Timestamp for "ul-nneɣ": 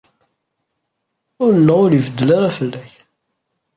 1.43-1.77